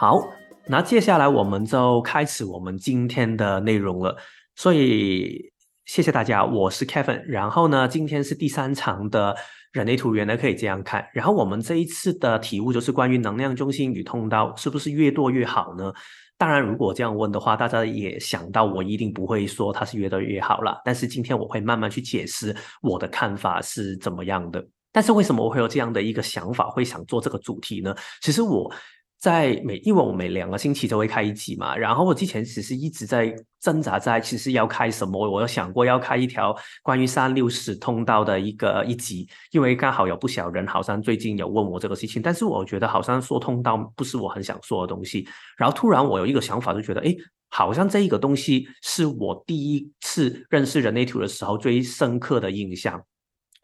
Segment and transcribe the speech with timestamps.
[0.00, 0.22] 好，
[0.68, 4.16] 那接下来我们就开始我们今天的内容了。
[4.54, 5.50] 所以
[5.86, 7.20] 谢谢大家，我是 Kevin。
[7.26, 9.34] 然后呢，今天是第三场的
[9.72, 11.04] 人类图，原来可以这样看。
[11.12, 15.92] 然后我们这一次的题目就是关于能量中心与通道是不是越多越好呢？
[16.36, 20.80] 当然，如果这样问的话，大家也想到我一定不会说它是越多越好了。
[20.84, 24.64] 但是今天我会慢慢去解释我的看法是怎么样的。
[24.92, 27.92] 但是为什么我会有这样的一个想法，会想做这个主题呢？
[28.22, 28.72] 其实我。
[29.18, 47.12] 在每，因为我每两个星期都会开一集嘛，然后我之前其实一直在挣扎在，其实要开什么，我有想过要开一条关于三六十通道的一个一集，因为刚好有不少人好像最近有问我这个事情，但是我觉得好像说通道不是我很想说的东西，然后突然我有一个想法，就觉得，哎，
[47.48, 53.02] 好像这一个东西是我第一次认识人类图的时候最深刻的印象。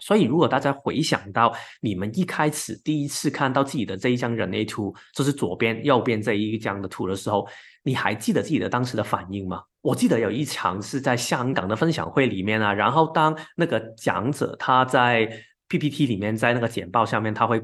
[0.04, 1.50] 所以，如果大家回想到
[1.80, 7.48] 你们一开始第一次看到自己的这一张人类图，就是左边、右边这一张的图的时候，
[7.82, 9.62] 你还记得自己的当时的反应吗？
[9.80, 15.26] 我记得有一场是在香港的分享会里面啊，然后当那个讲者他在
[15.68, 17.62] PPT 里面，在那个简报下面，他会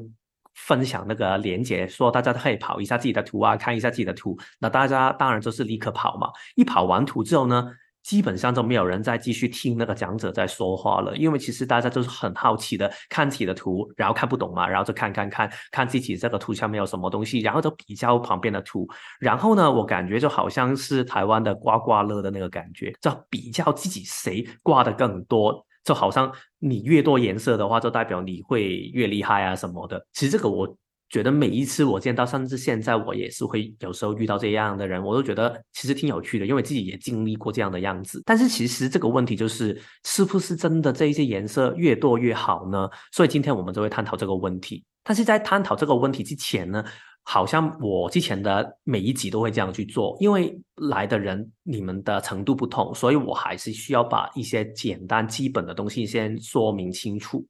[0.55, 4.35] 分享那个连接，说大家可以跑一下自己的图啊，看一下自己的图。
[4.59, 6.27] 那大家当然就是立刻跑嘛。
[6.55, 7.71] 一跑完图之后呢？
[8.03, 18.87] 基本上都没有人再继续听那个讲者在说话了，因为其实大家都是很好奇的，看自己的图，然后看不懂嘛，然后就看看看看自己这个图上面有什么东西，然后就比较旁边的图，
[19.19, 30.05] 然后呢，我感觉就好像是台湾的刮刮乐的那个感觉，就比较自己谁刮的更多，就好像你越多颜色的话，就代表你会越厉害啊什么的。
[30.13, 30.77] 其实这个我。
[31.11, 38.23] 觉得每一次我见到，甚至现在我也是会有时候遇到这样的人，我都觉得其实挺有趣的，因为自己也经历过这样的样子。
[38.25, 42.89] 但是其实这个问题就是，是不是真的这一些颜色越多越好呢？
[43.11, 44.83] 所以今天我们就会探讨这个问题。
[45.03, 46.81] 但是在探讨这个问题之前呢，
[47.23, 57.45] 好像我之前的每一集都会这样去做，因为来的人你们的程度不同，所以我还是需要把一些简单基本的东西先说明清楚。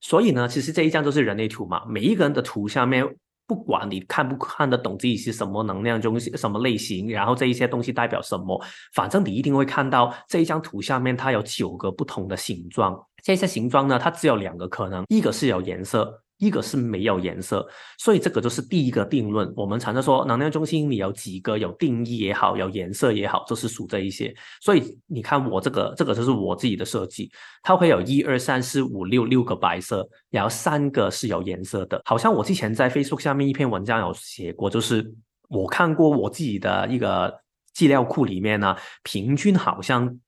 [0.00, 1.82] 所以呢，其实这一张就是人类图嘛。
[1.86, 3.04] 每一个人的图下面，
[3.46, 8.62] 不管你看不看得懂自己是什么能量中心、什么类型，然后这一些东西代表什么，
[8.92, 12.98] 反正你一定会看到这一张图下面它有九个不同的形状。
[13.22, 16.22] 这些形状呢，它只有两个可能，一个是有颜色。
[16.38, 17.66] 一个是没有颜色，
[17.98, 19.50] 所以这个就是第一个定论。
[19.56, 24.34] 我们常常说能量中心里有几个有定义也好，有颜色也好，就是属这一些。
[24.60, 27.30] 所以你看我这个，这个就是我自己的设计，
[27.62, 32.00] 它会有一二三四五六六个白色，然后三个是有颜色的。
[32.04, 35.14] 好像我之前在 Facebook 下面一篇文章有写过，就是
[35.48, 37.34] 我看过我自己的一个
[37.72, 40.18] 资料库里面呢，平均好像。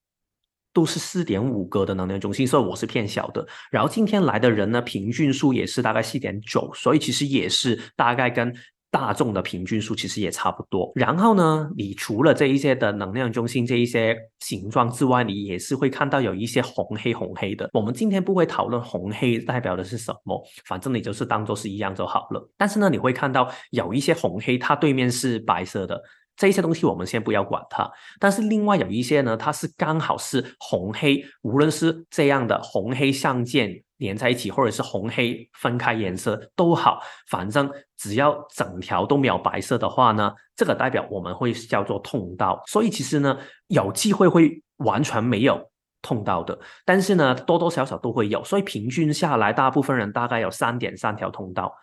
[0.78, 3.44] 都是四点五个的能量中心，所以我是偏小的。
[3.68, 8.54] 然后今天来的人呢，平均数也是大概四点九，所以其实也是大概跟
[8.92, 10.92] 大众的平均数其实也差不多。
[10.94, 17.68] 然后呢，你除了这一些的能量中心这一些形状之外，你也是会看到有一些红黑红黑的。
[17.72, 22.48] 我们今天不会讨论红黑代表的是什么，反正你就是当做是一样就好了。
[22.56, 26.00] 但是呢，你会看到有一些红黑，它对面是白色的。
[26.38, 27.90] 这些东西我们先不要管它，
[28.20, 42.62] 但是另外有一些呢，它是刚好是红黑，无论是这样的红黑相间连在一起，或者是红黑分开颜色都好，反正只要整条都没有白色的话呢，这个代表我们会叫做通道。
[42.68, 45.60] 所以其实呢，有机会会完全没有
[46.02, 48.44] 通道的，但是呢，多多少少都会有。
[48.44, 51.74] 所以平均下来，大部分人大概有三点三条通道。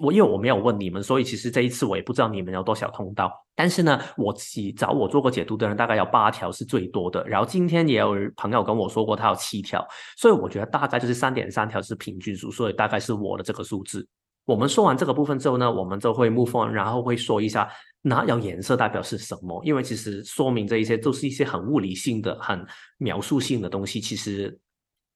[0.00, 3.32] 我因为我没有问你们，所以其实这一次我也不知道你们有多少通道。
[3.56, 7.26] 但是呢，我自己找我做过解读的人大概有八条是最多的。
[7.26, 9.84] 然后今天也有朋友跟我说过他有七条，
[10.16, 14.06] 所以我觉得大概就是三点三条是平均数，所以大概是我的这个数字。
[14.44, 17.68] 我们说完这个部分之后呢，我们就会 move on，然后会说一下
[18.02, 19.60] 哪有颜色代表是什么。
[19.64, 22.64] 因为其实说明这一些都是一些很物理性的、很
[22.98, 24.56] 描述性的东西，其实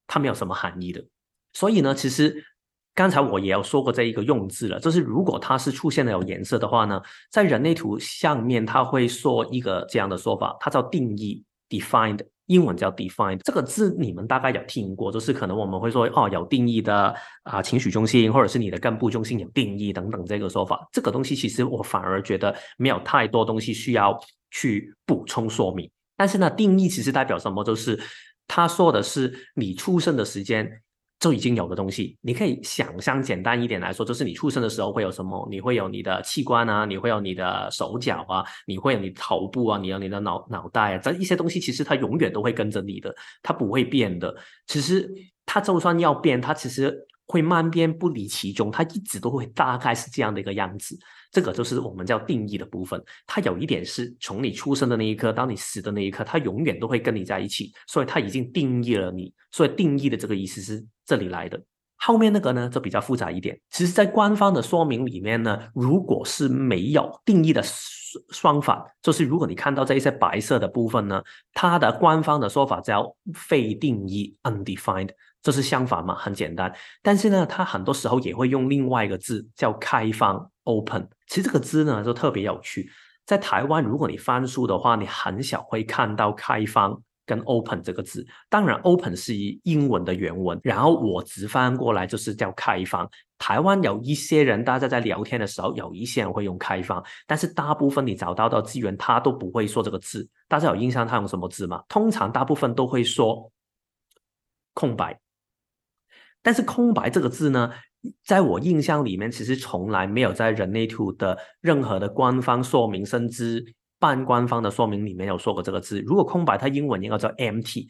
[0.07, 1.01] 它没有什么含义的。
[1.53, 2.43] 所以呢，其实。
[2.95, 7.01] 刚才我也有说过这一个用字了，就是如果它是出现了有颜色的话呢，
[7.31, 13.39] 在人类图上面，它会说一个这样的说法，它叫定义 （defined），英文叫 defined。
[13.43, 20.87] 这个字你们大概有听过，就是可能我们会说哦，有定义的啊情绪中心，或者是你的根部中心有定义等等这个说法。
[20.91, 24.15] 这个东西其实我反而觉得没有太多东西需要
[24.51, 25.89] 去补充说明。
[26.15, 27.63] 但是呢，定义其实代表什么？
[27.63, 27.99] 就是
[28.47, 30.82] 他说的是你出生的时间。
[31.23, 35.47] 就已经有的东西，你可以想象简单一点来说，就是你出生的时候会有什么？
[35.49, 44.35] 你会有你的器官啊，你会有你的手脚啊，你会有你头部啊，你有你的脑脑袋啊，这一些东西其实它永远都会跟着你的，它不会变的。
[44.67, 45.09] 其实
[45.45, 46.93] 它就算要变，它其实
[47.25, 50.97] 会慢变不离其中，它一直都会大概是这样的一个样子。
[51.31, 53.01] 这个就是我们叫定义的部分。
[53.25, 59.33] 它有一点是从你出生的那一刻到你死的那一刻，它永远都会跟你在一起，所以它已经定义了你。
[59.51, 61.59] 所以定义的这个意思是这里来的。
[61.95, 63.57] 后面那个呢就比较复杂一点。
[63.71, 67.63] 其实，在官方的说明里面呢，如果是没有定义的
[68.31, 71.23] 双反，就是如果你看到这一些白色的部分呢，
[71.53, 75.11] 它的官方的说法叫非定义 （undefined）。
[75.43, 76.73] 这是相反嘛，很简单。
[77.03, 81.07] 但是呢，它很多时候也会用另外一个字叫开放 （open）。
[81.27, 82.89] 其实这个字呢就特别有趣。
[83.25, 88.25] 在台湾，如果你翻书的话，你很少会看到开放跟 open 这个字。
[88.49, 93.09] 当然，open 是以英文的原文，然后我直翻过来就是叫开放。
[93.37, 100.27] 台湾有一些人，大家在聊天的时候，有一些人会用开放，但是大部分你找到的资源，他都不会说这个字。
[100.47, 101.83] 大家有印象他用什么字吗？
[101.87, 103.49] 通常大部分都会说
[104.73, 105.17] 空白。
[106.43, 107.71] 但是空白这个字呢，
[108.25, 113.63] 在我印象里面，其实从来没有在人类图的任何的官方说明，甚至
[113.97, 116.01] 半官方的说明里面有说过这个字。
[116.01, 117.87] 如果空白，它英文应该叫 empty，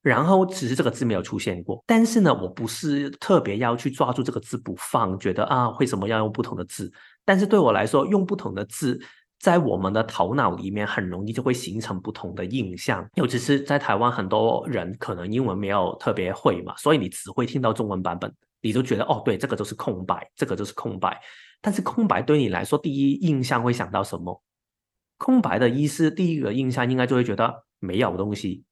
[0.00, 1.82] 然后只是这个字没有出现过。
[1.86, 6.90] 但是呢，我不是特别要去抓住这个字不放，觉得啊，为什么要用不同的字？
[7.24, 8.98] 但是对我来说，用不同的字。
[9.38, 13.08] 在我们的头脑里面，很容易就会形成不同的印象。
[13.14, 21.20] 尤其是在台湾，很多人可能英文没有特别会嘛，所以你只会听到中文版本，你就觉得哦，对，这个就是空白，这个就是空白。
[21.60, 24.42] 但是空白对你来说，第一印象会想到什么？
[25.18, 28.64] 空白的意思，第一个印象应该就会觉得没有东西。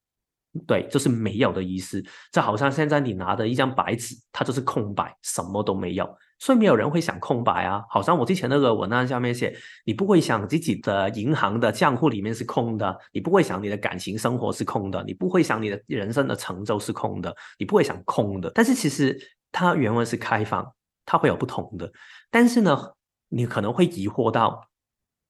[0.66, 2.02] 对，就是没有的意思。
[2.32, 6.08] 就好像现在你拿的一张白纸，它就是空白，什么都没有。
[6.38, 18.50] 所以没有人会想空白啊，好像我之前那个文案下面写，你不会想自己的银行的账户里面是空的，你不会想你的感情生活是空的，你不会想你的人生的成就，是空的，你不会想空的。
[18.54, 19.18] 但是其实
[19.50, 20.70] 它原文是开放，
[21.06, 21.90] 它会有不同的。
[22.30, 22.92] 但是呢，
[23.28, 24.68] 你可能会疑惑到，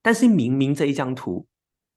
[0.02, 1.46] 但是明明这一张图，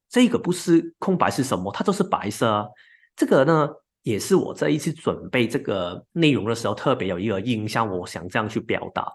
[0.07, 1.71] 这个不是空白是什么？
[1.71, 2.67] 它都是白色啊，
[3.15, 3.69] 这个呢？
[4.03, 9.11] 也是我这一次准备这个内容的时候，特别有一个印象，我想这样去表达。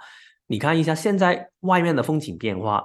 [0.46, 2.84] 你看一下，现在外面的风景变化，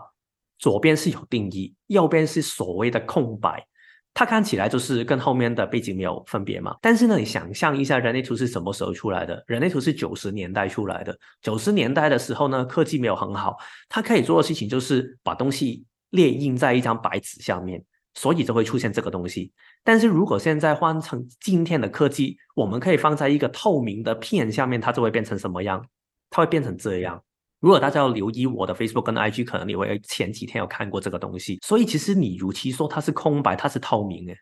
[0.57, 3.65] 左边是有定义，右边是所谓的空白，
[4.13, 6.75] 它看起来就是跟后面的背景没有分别嘛。
[6.81, 9.43] 但是呢，你想象一下，人类图是什么时候出来的？
[9.45, 11.13] 人类图是九十年代出来的。
[11.41, 13.57] 九十年代的时候呢，科技没有很好，
[13.89, 17.83] 它可以做的事情就是把东西列印在一张白纸上面。
[18.13, 19.51] 所以就会出现这个东西。
[19.83, 25.85] 但是如果现在换成今天的科技，我们可以放在一个透明的片下面，它就会变成什么样？
[26.29, 27.21] 它会变成这样。
[27.59, 31.59] 如果大家要留意我的 Facebook 跟 IG，可能你会前几天有看过这个东西。
[31.61, 34.37] 所以其实你如其说它是空白，它是透明诶。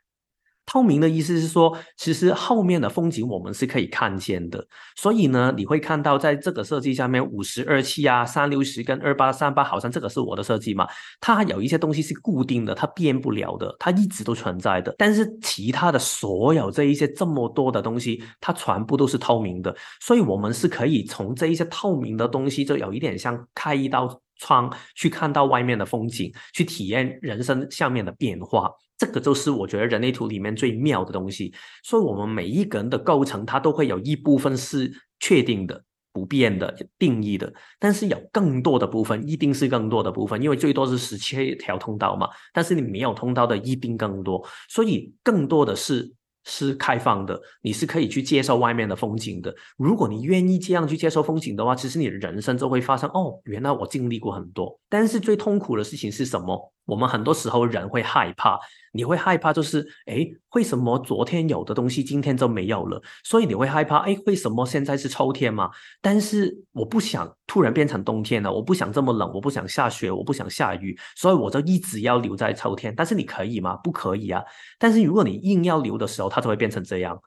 [0.67, 4.63] 透明的意思是说，其实后面的风景我们是可以看见的。
[4.97, 10.85] 所以呢，你会看到在这个设计下面，五十二七啊、三六十跟二八三八，好像这个是我的设计嘛。
[11.21, 14.93] 它有一些东西是固定的，它变不了的，它一直都存在的。
[14.97, 19.73] 但是其他的所有这一些这么多的东西，它全部都是透明的。
[20.01, 28.71] 所以我们是可以从这一些透明的东西，就有一点像开一道窗，去看到外面的风景，去体验人生下面的变化。
[28.97, 31.53] 这个就是我觉得人类图里面最妙的东西，
[31.83, 46.16] 所以我们每一个人的构成，它都会有一部分是确定的、不变的、定义的，但是有更多的部分，一定是更多的部分，因为最多是十七条通道嘛，但是你没有通道的一定更多，所以更多的是。
[46.49, 49.53] 是开放的，你是可以去接受外面的风景的。
[49.75, 54.79] 如果你愿意这样去接受风景的话，其实你的人生就会发生哦，原来我经历过很多。
[54.87, 56.73] 但是最痛苦的事情是什么？
[56.87, 58.59] 我们很多时候人会害怕。
[58.93, 62.99] 你会害怕，就是哎，为什么昨天有的东西今天就没有了？
[63.23, 65.69] 所以你会害怕，哎，为什么现在是秋天嘛？
[66.01, 72.91] 但是我不想突然变成冬天了，我不想这么冷，我不想下雪，我不想下雨，所以我就一直要留在秋天。
[72.95, 73.75] 但是你可以吗？
[73.83, 74.43] 不可以啊！
[74.79, 77.21] 但是如果你硬要留的时候，它就会变成这样。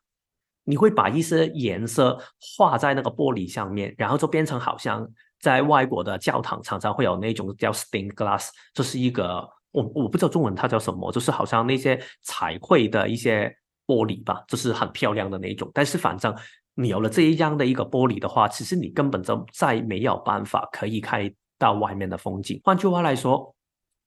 [0.64, 2.20] 你会把一些颜色
[2.56, 5.08] 画在那个玻璃上面，然后就变成好像
[5.40, 9.48] 在外国的教堂常常会有那种叫 stained glass，这是一个。
[9.72, 13.48] 我我不知道中文它叫什么，就是好像那些彩绘的一些
[13.86, 15.70] 玻璃吧，就是很漂亮的那种。
[15.72, 16.34] 但是反正
[16.74, 22.60] 你有了这一样的一个玻璃的话，其实你根本就再没有办法可以看到外面的风景。
[22.64, 23.54] 换句话来说，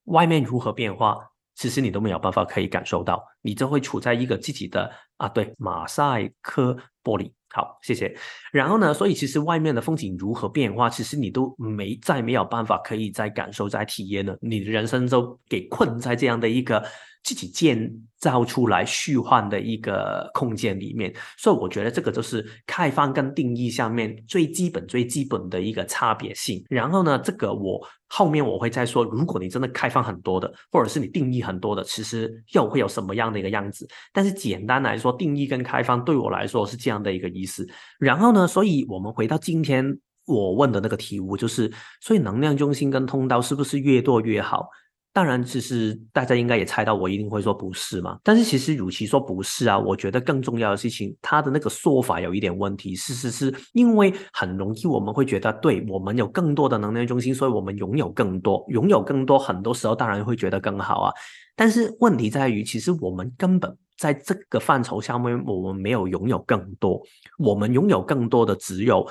[0.08, 1.18] 外面如何变化，
[1.56, 7.32] 其实你都没有办法可以感受到，你就会处在一个自己的啊，对马赛克玻璃。
[7.50, 8.16] 好，谢谢。
[8.52, 14.38] 然后呢，所以其实外面的风景如何变化，其实你都没再没有办法可以再感受、再体验了。
[14.42, 16.84] 你的人生都给困在这样的一个。
[17.24, 17.90] 自己建
[18.20, 26.64] 造出来虚幻的一个空间里面，所以我觉得这个就是开放跟定义下面最基本、最基本的一个差别性。
[26.70, 33.88] 然后呢，这个我后面我会再说，如果你真的开放很多的，或者是你定义很多的，其实又会有什么样的一个样子？
[34.12, 37.68] 但是简单来说，定义跟开放对我来说是这样的一个意思。
[38.00, 44.68] 然后呢，所以我们回到今天我问的那个题目，就是所以能量中心跟通道是不是越多越好？
[45.14, 48.18] 当然，其实大家应该也猜到，我一定会说不是嘛。
[48.24, 52.96] 但是其实，与其说不是啊，我觉得更重要的事情，他的那个说法有一点问题。
[52.96, 61.14] 是是是，因为很容易我们会觉得，对我们有更多的能量中心，所以我们拥有更多，拥有更多，很多时候当然会觉得更好啊。
[61.56, 67.00] 但是问题在于，其实我们根本在这个范畴下面，我们没有拥有更多，
[67.38, 69.08] 我们拥有更多的只有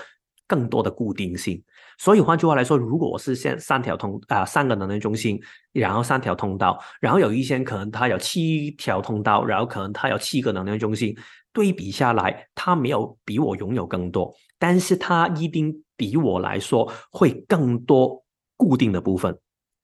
[0.49, 1.63] 更多的固定性。
[1.99, 5.41] 所以换句话来说，如果我是现三条通啊三个能量中心，
[5.73, 11.17] 然后三条通道，然后有一些可能它有七条通道，然后可能它有七个能量中心，
[11.53, 18.23] 对比下来，它没有比我拥有更多，但是它一定比我来说会更多
[18.57, 19.37] 固定的部分，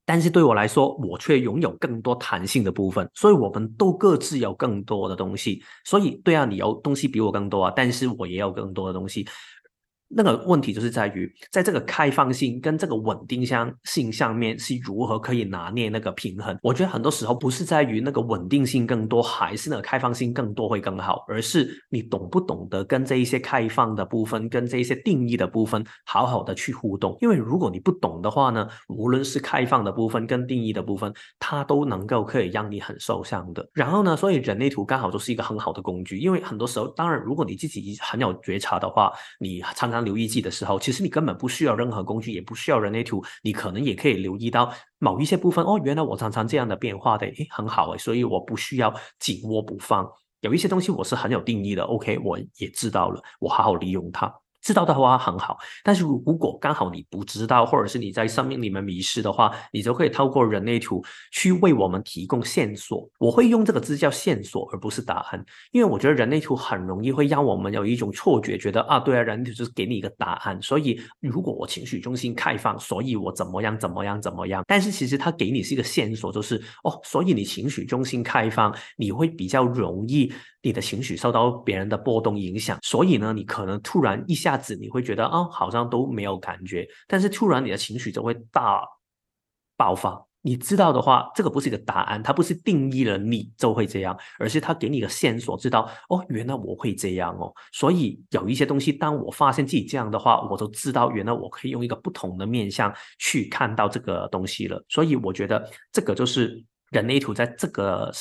[0.04, 5.62] 但是对我来说，我却拥有更多弹性的部分，所以我们都各自有更多的东西。
[5.84, 9.26] 所以对啊，你有东西比我更多啊，但是我也有更多的东西。
[10.08, 16.58] 那个问题就是在于，在这个开放性跟这个稳定性性上面是如何可以拿捏那个平衡？
[16.62, 27.14] 我觉得很多时候不是在于那个稳定性更多，还是那个开放性更多会更好，而是你懂不懂得跟这一些开放的部分，跟这一些定义的部分好好的去互动。
[27.20, 33.68] 因为如果你不懂的话呢，无论是开放的部分跟定义的部分，它都能够可以让你很受伤的。
[33.74, 39.97] 然后呢，所以人类图刚好就是一个很好的工具，因为很多时候，当然如果你自己很有觉察的话，你常常。
[40.04, 45.64] 留意记的时候，其实你根本不需要任何工具，也不需要人类图，你可能也可以留意到某一些部分。
[45.64, 50.08] 哦，原来我常常这样的变化的，诶，很好诶，所以我不需要紧握不放。
[50.40, 54.32] 有一些东西我是很有定义的，OK，我也知道了，我好好利用它。
[54.68, 63.08] 知道的话很好，但是如果刚好你不知道，或者是你在生命里面迷失的话，你就可以透过人类图去为我们提供线索。
[63.18, 70.60] 我会用这个字叫线索，而不是答案，因为我觉得人类图很容易会让我们有一种错觉，觉得啊，对啊，人类图就是给你一个答案。
[70.60, 74.62] 所以如果我情绪中心开放，所以我怎么样怎么样怎么样。
[74.66, 80.30] 但是其实它给你是一个线索，就是哦，所以你情绪中心开放，你会比较容易。
[80.60, 88.82] 你的情绪受到别人的波动影响，所以呢，你可能突然一下子你会觉得啊，好像都没有感觉，但是突然你的情绪就会大
[89.76, 90.26] 爆发。
[90.42, 97.52] 你知道的话，这个不是一个答案，它不是定义了你就会这样，而是它给你一个线索，知道哦，原来我会这样哦。
[97.72, 104.84] 所以有一些东西，当我发现自己这样的话，我都知道原来我可以用一个不同的面向去看到这个东西了。
[104.88, 108.12] 所以我觉得这个就是人类图在这个。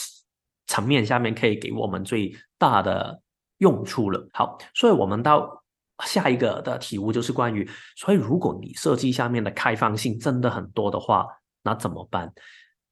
[0.70, 3.18] 层面下面可以给我们最大的
[3.60, 4.28] 用处了。
[4.34, 5.64] 好，所以我们到
[6.06, 11.26] 下一个的题目就是关于，所以如果你设计下面的开放性真的很多的话，
[11.64, 12.32] 那怎么办？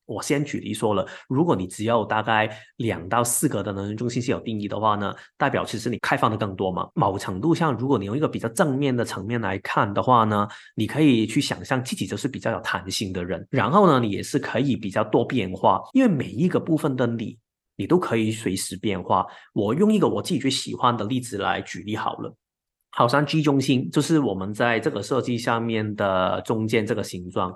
[0.05, 6.88] 我先举例说了，如果你只有大概两到四个的能量中心是有定义的话呢，代表其实你开放的更多嘛。
[6.93, 17.38] 某程度上，如果你用一个比较正面的层面来看的话呢，你可以去想象自己就是比较有弹性的人，然后呢，你也是可以比较多变化，因为每一个部分的你。
[17.77, 19.27] 你都可以随时变化。
[19.51, 22.33] 我用一个我自己最喜欢的例子来举例好了，
[22.95, 27.53] 好像居中心就是我们在这个设计上面的中间这个形状。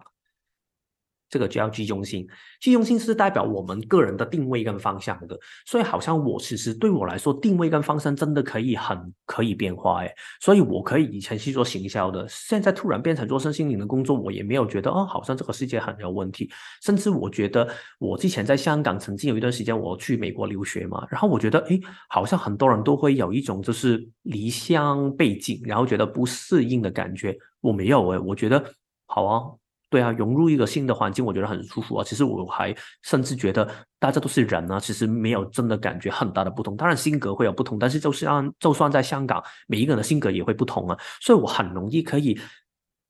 [1.29, 2.27] 这个叫 G 中心
[2.59, 16.49] ，G 中心是代表我们个人的定位跟方向的，所以好像我其实对我来说，定位跟方向真的可以很可以变化哎，所以我可以以前是做行销的，现在突然变成做身心灵的工作，我也没有觉得哦，好像这个世界很有问题，
[16.81, 17.67] 甚至我觉得
[17.99, 28.63] 我之前在香港曾经有一段时间我去美国留学嘛，然后我觉得哎，好像很多人都会有一种就是离乡背景，然后觉得不适应的感觉，我没有哎，我觉得
[29.05, 29.43] 好啊。
[29.89, 32.03] 对啊，融入一个新的环境，我觉得很舒服啊。
[32.03, 33.67] 其实我还甚至觉得
[33.97, 36.77] 大家都是人啊，其实没有真的感觉很大的不同。
[36.77, 40.95] 当然性格会有不同，但是就是让就算在香港，每一个人的性格也会不同啊。
[41.19, 42.39] 所以我很容易可以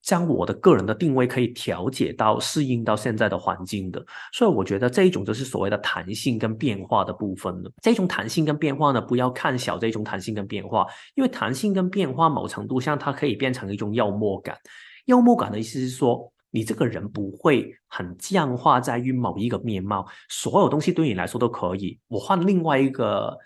[0.02, 4.02] 将我的个人的定位可以调节到适应到现在的环境的。
[4.32, 7.70] 所以我觉得这一种就是所谓的弹性跟变化的部分了。
[7.82, 14.56] 这种弹性跟变化呢，不要看小这种弹性跟变化，因为弹性跟变化某程度上它可以变成一种幽默感。
[15.08, 16.32] 幽默感的意思是说。
[16.52, 22.00] 你这个人不会很僵化在于某一个面貌，所有东西对你来说都可以。
[22.08, 23.38] 我换另外一个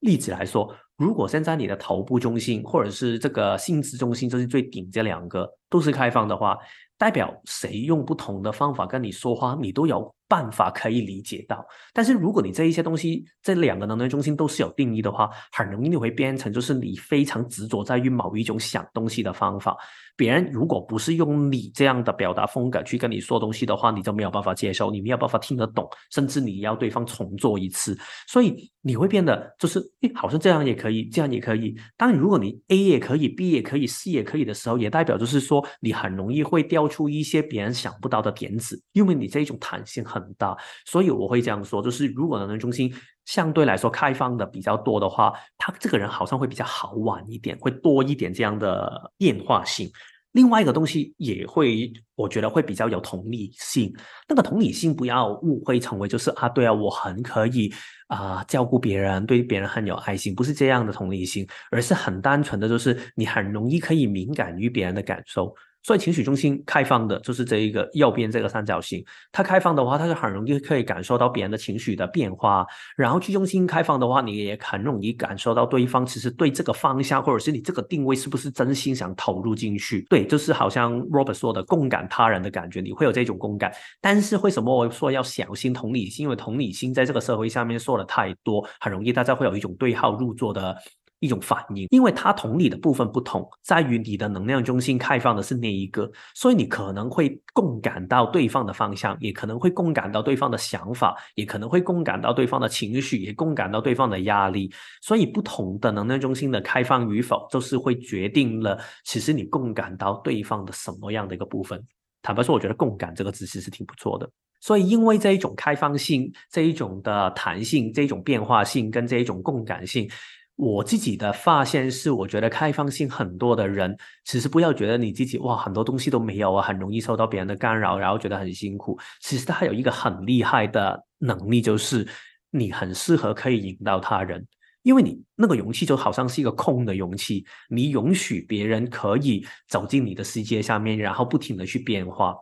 [0.00, 6.58] 例子来说，如果现在你的头部中心或者是这个心智中心，就是最顶这两个都是开放的话，
[6.96, 11.66] 代表谁用不同的方法跟你说话，你都有办法可以理解到。
[11.92, 19.76] 但是如果你这一些东西这两个能量中心都是有定义的话，很容易你会变成就是你非常执着在于某一种想东西的方法。
[20.16, 31.72] 别人如果不是用你这样的表达风格去跟你说东西的话，你就没有办法接受，你没有办法听得懂，甚至你要对方重做一次，所以你会变得就是，诶，好像这样也可以，这样也可以。
[31.96, 40.56] 当然，如果你 A 也可以，B 也可以，C 也可以的时候，也代表就是说，你很容易会调出一些别人想不到的点子，因为你这一种弹性很很大。
[40.84, 42.92] 所以我会这样说，就是如果能量中心
[43.24, 49.90] 相对来说开放的比较多的话，他这个人好像会比较好玩一点，会多一点这样的变化性。
[50.32, 53.92] 另外一个东西也会，我觉得会比较有同理心。
[54.28, 57.72] 那个同理心不要误会成为就是啊，对啊，我很可以
[58.08, 65.52] 啊照顾别人，对别人很有爱心，不是这样的同理心，而是很单纯的就是你很容易可以敏感于别人的感受。
[65.82, 72.66] 所以情绪中心开放的就是这一个右边这个三角形，它开放的话，它是很容易可以感受到别人的情绪的变化。
[72.96, 80.04] 然后居中心开放的话，你也很容易感受到对方其实对这个方向或者是你这个定位是不是真心想投入进去。
[80.10, 83.72] 对，就是好像 Robert 说的共感他人的感觉，你会有这种共感。
[84.00, 86.24] 但是为什么我说要小心同理心？
[86.24, 90.76] 因为同理心在这个社会下面说的太多，很容易大家会有一种对号入座的。
[91.20, 104.72] 一种反应，因为它同理的部分不同，在于你的能量中心开放的是那一个，所以你可能会共感到对方的方向，也可能会共感到对方的想法，也可能会共感到对方的情绪，也共感到对方的压力。
[105.02, 111.82] 所以不同的能量中心的开放与否，就是会决定了其实你共感到对方的什么样的一个部分。
[112.22, 114.28] 坦白说，我觉得“共感”这个知识是挺不错的。
[114.60, 120.10] 所以，因为这一种开放性、这一种的弹性、这一种变化性跟这一种共感性。
[120.58, 128.98] 我自己的发现是，我觉得开放性很多的人，其实不要觉得你自己哇，很多东西都没有啊，很容易受到别人的干扰，然后觉得很辛苦。
[129.20, 132.04] 其实他有一个很厉害的能力，就是
[132.50, 134.44] 你很适合可以引导他人，
[134.82, 142.34] 因为你那个容器就好像是一个空的容器，你允许别人可以走进你的世界下面，然后不停的去变化。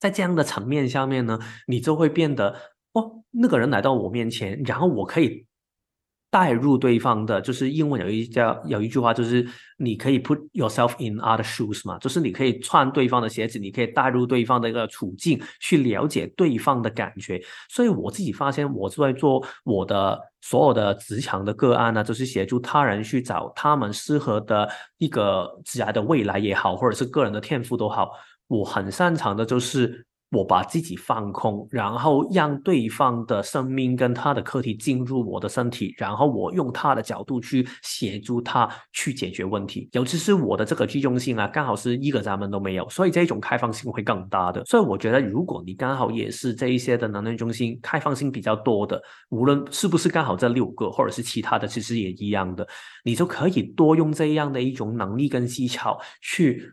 [0.00, 2.58] 在这样的层面下面呢，你就会变得
[2.94, 5.44] 哦，那个人来到我面前，然后我可以。
[6.32, 17.38] 带入对方的，就是英文有一叫有一句话，就是你可以 put yourself in other shoes 嘛，就是你可以穿对方的鞋子，你可以带入对方的一个处境，去了解对方的感觉。
[17.68, 24.66] 所以我自己发现，我在做我的所有的职场的个案呢，就是协助他人去找他们适合的
[24.96, 28.10] 一个职业的未来也好，或者是个人的天赋都好，
[28.48, 30.06] 我很擅长的就是。
[30.32, 39.90] 我把自己放空，然后让对方的生命跟他的课题进入我的身体，然后我用他的角度去协助他去解决问题。
[39.92, 44.64] 尤其是我的这个集中性啊，刚好是一个咱们都没有，所以这种开放性会更大的。
[44.64, 52.66] 所以我觉得，如果你刚好也是这一些的能量中心开放性比较多的，无论是不是刚好这六个，或者是其他的，其实也一样的，
[53.04, 56.72] 你就可以多用这样的一种能力跟技巧去。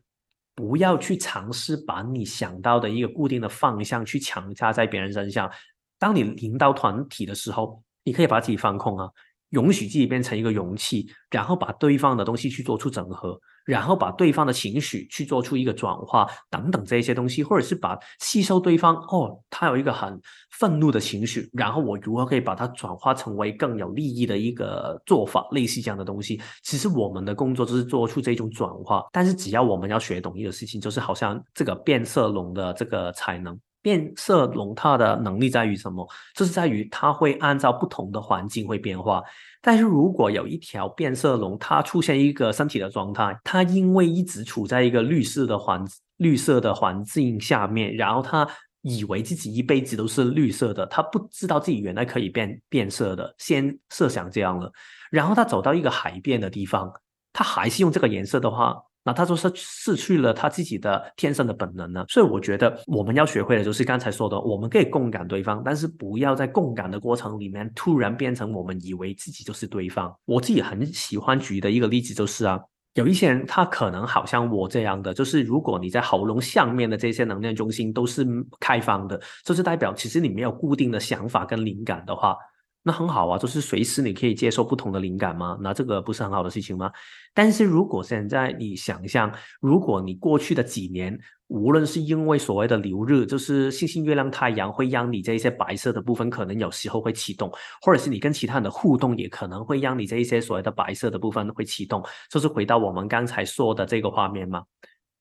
[0.60, 5.50] 不要去尝试把你想到的一个固定的方向去强加在别人身上。
[5.98, 9.10] 当你领导团体的时候，你可以把自己放空啊。
[9.50, 20.20] 允许自己变成一个容器，然后把对方的东西去做出整合，然后把对方的情绪去做出一个转化，等等这一些东西，或者是把吸收对方哦，他有一个很
[20.52, 26.40] 愤怒的情绪，然后我如何可以把它转化成为更有利益的一个做法，类似这样的东西。
[26.64, 33.60] 其实我们的工作就是做出这种转化，但是只要我们要学懂一个事情，就是好像这个变色龙的这个才能。
[33.82, 36.08] 变色龙它的能力在于什么？
[36.36, 39.22] 就是在于它会按照不同的环境会变化。
[39.62, 45.86] 但是如果有一条变色龙，它出现一个身体的状态，它因为一直处在一个绿色的环
[46.18, 48.48] 绿色的环境下面，然后它
[48.82, 53.34] 以为自己一辈子都是绿色的，它不知道自己原来可以变变色的。
[53.38, 54.72] 先设想这样了，
[55.12, 56.92] 然后它走到一个海边的地方，
[57.34, 58.76] 它还是用这个颜色的话。
[59.10, 70.16] 那他就是失去了他自己的天生的本能呢，所以我觉得我们要学会的就是刚才说的，我们可以共感对方，但是不要在共感的过程里面突然变成我们以为自己就是对方。
[70.26, 72.60] 我自己很喜欢举的一个例子就是啊，
[72.94, 78.24] 有一些人他可能好像我这样的，就是如果你在喉咙下面的这些能量中心都是
[78.60, 82.38] 开放的，就是代表其实你没有固定的想法跟灵感的话。
[82.82, 85.58] 那很好啊，就是随时你可以接受不同的灵感吗？
[85.62, 86.90] 那这个不是很好的事情吗？
[87.34, 102.04] 但是如果现在你想象，如果你过去的几年，无论是因为所谓的流日，就是星星、月亮、太阳，会让你这一些白色的部分可能有时候会启动，或者是你跟其他人的互动，也可能会让你这一些所谓的白色的部分会启动。
[102.30, 104.64] 就是回到我们刚才说的这个画面吗？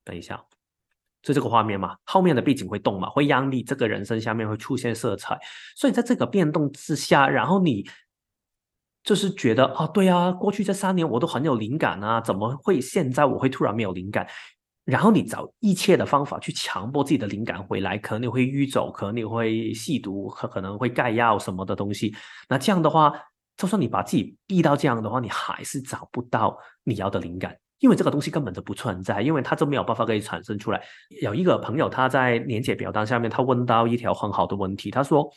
[0.04, 0.40] 等一下。
[1.24, 1.96] 是这个画面嘛？
[2.04, 3.08] 后面的背景会动嘛？
[3.10, 5.38] 会让你这个人生下面会出现色彩，
[5.76, 7.88] 所以在这个变动之下，然后你
[9.02, 14.26] 就是觉得啊，对啊，过去这三年我都很有灵感啊，怎么会现在我会突然没有灵感？
[14.84, 22.14] 然后你找一切的方法去强迫自己的灵感回来，可能你会淤走，可能你会吸毒，可可能会盖药什么的东西。
[22.48, 23.12] 那这样的话，
[23.56, 27.54] 就算你把自己逼到这样的话，你还是找不到你要的灵感。
[27.80, 30.82] 因为这个东西根本就不存在，因为它就没有办法可以产生出来。
[31.22, 35.28] 有一个朋友他在连接表单下面，他问到一条很好的问题，他说：“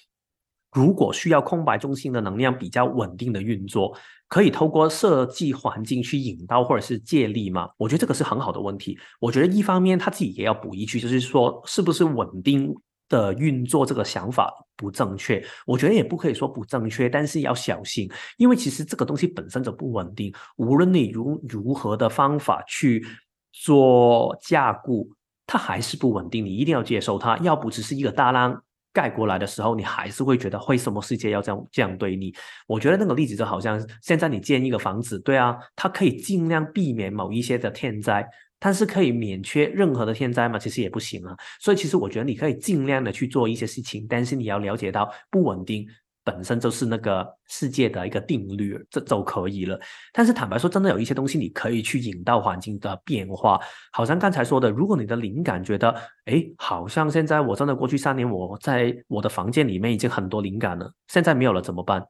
[0.73, 3.95] 如果需要空白中心的能量比较稳定的运作，
[4.27, 8.97] 可以透过设计环境去引导或者是借力吗？”我觉得这个是很好的问题。
[9.19, 12.73] 我觉得一方面他自己也要补一句，就是说是不是稳定。
[13.11, 23.05] 的运作这个想法不正确，我觉得也不可以说不正确，但是要小心，因为其实这个东西本身就不稳定，无论你如如何的方法去
[23.51, 25.09] 做架固，
[25.45, 27.37] 它还是不稳定，你一定要接受它。
[27.39, 32.33] 要不只是一个大浪盖过来的时候，你还是会觉得为什么世界要这样这样对你？
[32.65, 38.25] 我觉得那个例子就好像现在你建一个房子，对啊，它可以尽量避免某一些的天灾。
[38.61, 40.59] 但是可以免却任何的天灾吗？
[40.59, 41.35] 其实也不行啊。
[41.59, 45.87] 所以其实我觉得你可以尽量的去做一些事情，但是你要了解到不稳定
[46.23, 49.79] 本身就是那个世界的一个定律，这就可以了。
[50.13, 53.59] 但是坦白说，真的有一些东西你可以去引导环境的变化。
[53.91, 55.89] 好像刚才说的，如果你的灵感觉得，
[56.25, 62.05] 哎，好像现在我真的过去三年我在我的房间里面已经很多灵感了，现在没有了怎么办？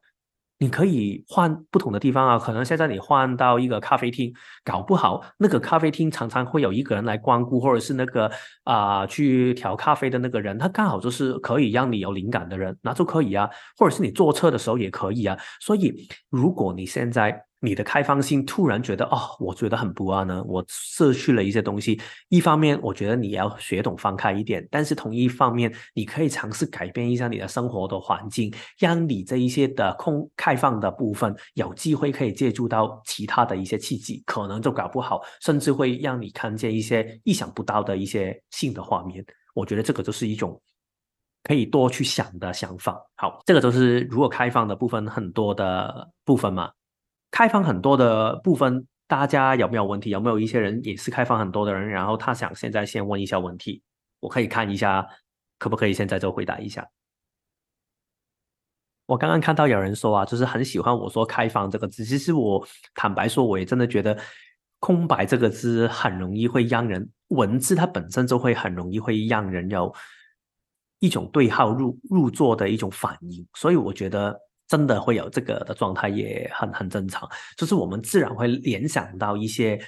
[0.58, 4.32] 你可以换不同的地方啊，可能现在你换到一个咖啡厅，
[4.64, 8.30] 搞不好那个咖啡厅常常会有一个人来光顾，或者是那个
[8.62, 15.36] 啊去调咖啡的那个人，他刚好就是可以让你有灵感的人，那就可以啊，或者是你坐车的时候也可以啊。
[15.60, 20.42] 所以如果你现在，你的开放性突然觉得哦，我觉得很不安呢。
[20.48, 22.00] 我失去了一些东西。
[22.28, 39.24] 一方面，我觉得你要学懂放开一点；但是同一方面，你可以尝试改变一下你的生活的环境，让你这一些的空开放的部分有机会可以借助到其他的一些契机，可能就搞不好，甚至会让你看见一些意想不到的一些新的画面。
[39.54, 40.60] 我觉得这个就是一种
[41.44, 43.00] 可以多去想的想法。
[43.14, 46.68] 好，这个就是如果开放的部分很多的部分嘛。
[47.32, 50.10] 开放很多的部分，大家有没有问题？
[50.10, 51.88] 有没有一些人也是开放很多的人？
[51.88, 53.82] 然后他想现在先问一下问题，
[54.20, 55.04] 我可以看一下，
[55.58, 56.86] 可不可以现在就回答一下？
[59.06, 62.04] 我刚刚看到有人说啊，就是很喜欢我说“开放”这个字。
[62.04, 62.64] 其实我
[62.94, 64.16] 坦白说，我也真的觉得
[64.78, 69.92] “空白”这个字很容易会让人文字它本身就会很容易会让人有
[70.98, 74.38] 一种对号入入座的一种反应，所以我觉得。
[74.72, 77.28] 真的会有这个的状态，也很很正常。
[77.58, 79.78] 就是我们自然会联想到一些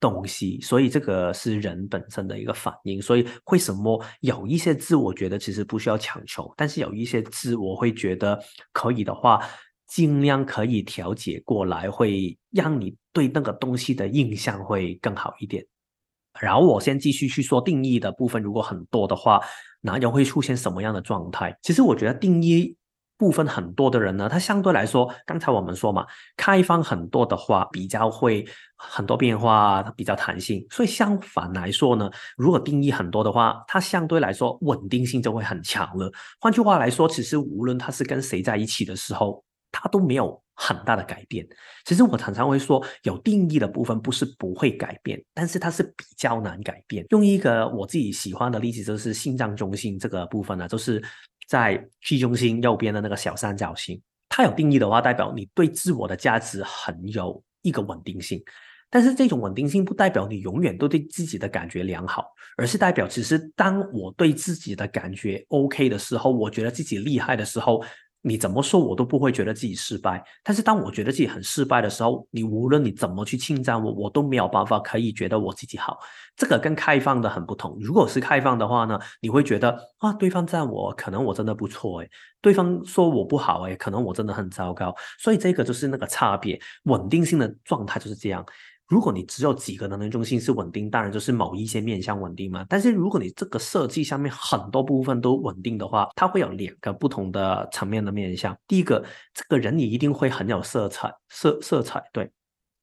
[0.00, 3.00] 东西，所以这个是人本身的一个反应。
[3.00, 8.36] 所以为什么有一些字，我觉得其实不需要强求，但是有一些字，我会觉得
[8.72, 9.40] 可以的话，
[9.86, 15.64] 尽量可以调节过来，会让你对那个东西的印象会更好一点。
[16.40, 19.40] 然后我先继续去说定义的部分，如果很多的话，
[19.80, 21.56] 那又会出现什么样的状态？
[21.62, 22.76] 其实我觉得定义。
[23.18, 30.64] 部分很多的人呢，他相对来说，刚才我们说嘛，开放很多的话，比较会很多变化，它比较弹性。
[30.70, 36.12] 所以相反来说呢，如果定义很多的话，它相对来说稳定性就会很强了。
[36.40, 41.46] 换句话来说，其实无论他是跟谁在一起的时候，他都没有很大的改变。
[41.86, 47.06] 其实我常常会说，有定义的部分不是不会改变，但是它是比较难改变。
[47.10, 51.02] 用一个我自己喜欢的例子，就是心脏中心这个部分呢，就是。
[51.46, 58.42] 在 G 中心右边的那个小三角形，它有定义的话，代表你对自我的价值很有一个稳定性。
[58.90, 67.84] 但是这种稳定性不代表你永远都对自己的感觉良好，而是代表其实当我对自己的感觉 OK 的时候，我觉得自己厉害的时候。
[68.28, 70.20] 你怎么说，我都不会觉得自己失败。
[70.42, 75.96] 但是当我觉得自己很失败的时候，你无论你怎么去称赞我，我都没有办法可以觉得我自己好。
[76.36, 77.78] 这个跟开放的很不同。
[77.80, 82.10] 如果是开放的话呢，你会觉得啊，对方赞我，可能我真的不错诶，
[82.40, 84.92] 对方说我不好诶，可能我真的很糟糕。
[85.20, 88.44] 所以这个就是那个差别，稳定性的状态就是这样。
[88.88, 92.64] 如果你只有几个能量中心是稳定，当然就是某一些面向稳定嘛。
[92.68, 98.56] 但是如果你这个设计下面很多部分都稳定的话，它会有两个不同的层面的面向。
[98.68, 102.30] 第一个，这个人你一定会很有色彩，色色彩对，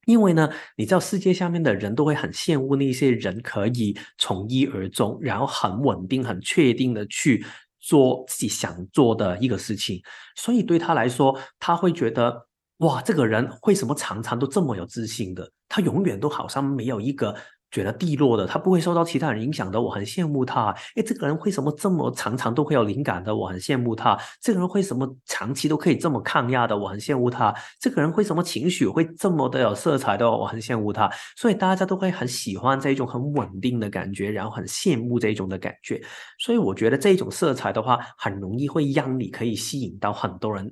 [0.05, 7.45] 因为呢，你知道世界下面的人都会很羡慕那些人可以从一而终，然后很稳定、很确定的去
[7.79, 10.01] 做自己想做的一个事情，
[10.35, 12.47] 所以对他来说，他会觉得。
[12.77, 15.49] 哇，这个人为什么常常都这么有自信的？
[15.73, 17.35] 他永远都好像没有一个
[17.71, 19.81] 觉得低落的，他不会受到其他人影响的。
[19.81, 20.69] 我很羡慕他。
[20.95, 23.35] 哎，这个人为什么这么常常都会有灵感的？
[23.35, 24.15] 我很羡慕他。
[24.39, 26.77] 这个人为什么长期都可以这么抗压的？
[26.77, 27.51] 我很羡慕他。
[27.79, 30.29] 这个人为什么情绪会这么的有色彩的？
[30.29, 31.09] 我很羡慕他。
[31.35, 35.99] 所以大家都会很喜欢这一种很稳定的感觉，然后很羡慕这一种的感觉。
[36.37, 40.71] 所以我觉得这一种色彩的话，很容易会让你可以吸引到很多人。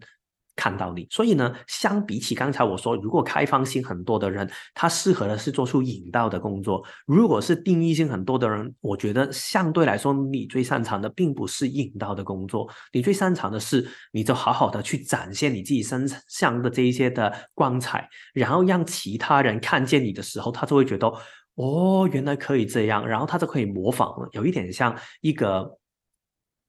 [0.61, 21.11] 看到你，所以呢，相比起刚才我说，如果开放性很多的人，他适合的是做出引导的工作；如果是定义性很多的人，我觉得相对来说，你最擅长的并不是引导的工作，你最擅长的是，你就好好的去展现你自己身上的这一些的光彩，然后让其他人看见你的时候，他就会觉得，
[21.55, 25.75] 哦，原来可以这样，然后他就可以模仿了，有一点像一个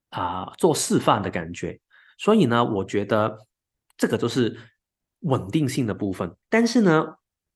[0.09, 1.79] 啊做示范的感觉。
[2.17, 3.37] 所以呢，我觉得。
[3.97, 4.57] 这个就是
[5.21, 7.05] 稳定性的部分，但是呢，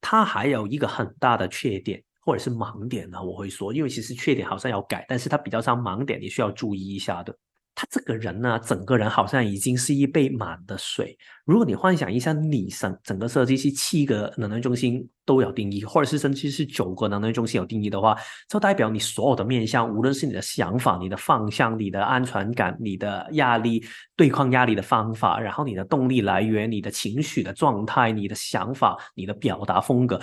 [0.01, 3.23] 它还有一个很大的缺点或者是盲点呢。
[3.23, 7.37] 我会说，因为其实缺点好像要改，但是它比较像盲点，你需要注意一下的。
[7.79, 11.15] 他这个人呢，整个人好像已经是一杯满的水。
[11.45, 18.17] 如果你幻想一下，你整整个设计是七个能量中心都有定义，或者是甚至是九个能量中心有定义的话，
[18.49, 23.85] 就代表你所有的面向，无论是你的想法、你的方向、你的安全感、你的压力
[24.17, 30.19] 对抗压力的方法，然后你的动力来源、你的情绪的状态、你的想法、你的表达风格，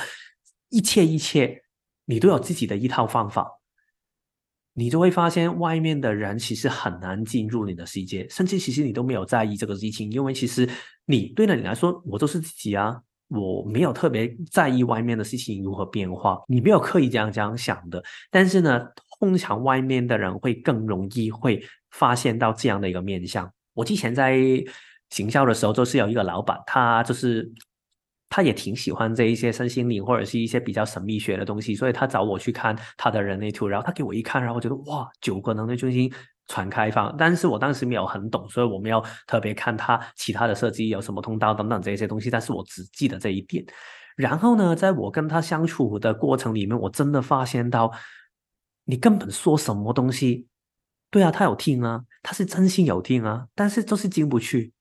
[0.70, 1.62] 一切一切，
[2.06, 3.48] 你都有自己的一套方法。
[4.74, 10.68] 你就会发现，外面的人其实很难进入你的世界，甚至其实你都没有在意这个事情，因为其实
[11.06, 18.04] 你对了你来说，我都是自己啊，我没有特别在意外面的事情如何变化，你没有刻意这样这样想的。
[18.32, 18.82] 但是呢，
[19.20, 23.52] 通常外面的人会更容易会发现到这样的一个面相。
[23.74, 24.40] 我之前在
[25.12, 27.52] 行销的时候，就是有一个老板，他就是。
[28.36, 36.12] 他也挺喜欢这一些身心灵或者是一些比较神秘学的东西，所以他找我去看他的人类图，然后他给我一看，然后我觉得哇，九个能量中心
[36.48, 43.64] 全开放，但是我当时没有很懂，所以我没有特别看他其他的设计有什么通道等等这些东西，但是我只记得这一点。
[44.16, 47.92] 然后呢，在我跟他相处的过程里面，我真的发现到，
[48.86, 50.48] 你根本说什么东西，
[51.12, 54.74] 对啊，他有听啊，他是真心有听啊，但是就是进不去，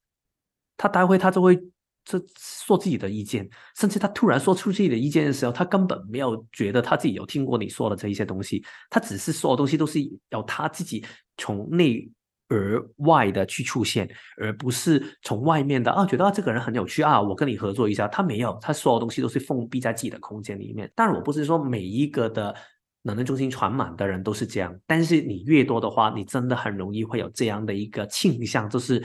[0.78, 1.62] 他待会他就会。
[2.04, 11.04] 这说自己的意见，甚至他突然说出自己的意见的时候，他根本没有觉得他自己有听过你说的这一些东西，他只是所有东西都是要他自己
[11.36, 12.10] 从内
[12.48, 18.08] 而外的去出现，而不是从外面的啊，觉得这个人很有趣啊，我跟你合作一下。
[18.08, 20.90] 他没有，他所有东西都是封闭在自己的空间里面。
[20.96, 22.54] 当然，我不是说每一个的
[23.02, 29.02] 能量中心传满的人都是这样，但是你越多的话，你真的很容易会有这样的一个倾向，就是。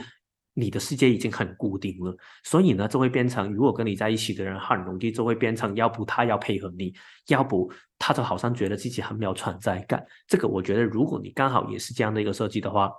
[0.58, 6.92] 你的世界已经很固定了，所以呢，就会变成如果跟你在一起的人很容易就会变成，要不他要配合你，
[7.28, 10.04] 要不他就好像觉得自己很没有存在感。
[10.26, 12.90] 这个我觉得，如果你刚好也是这样的一个设计的话，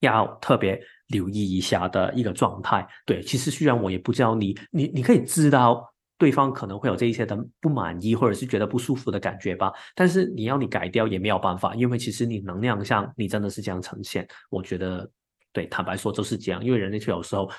[0.00, 2.86] 要特别留意一下的一个状态。
[3.06, 5.82] 对，其实虽然我也不知道你，你你可以知道
[6.18, 15.10] 对方可能会有这一些的不满意，或者是觉得不舒服的感觉吧，但是你要你改掉也没有办法，因为其实你能量上你真的是这样呈现，我觉得。
[15.52, 17.50] 对，坦白说就是这样，因为人类有时候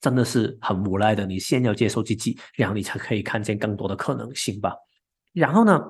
[0.00, 1.26] 真的是很无奈的。
[1.26, 4.74] 你先要接受自己，然后你才可以看见更多的可能性吧。
[5.32, 5.80] 然后呢，